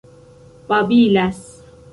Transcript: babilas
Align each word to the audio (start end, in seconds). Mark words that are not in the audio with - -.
babilas 0.67 1.39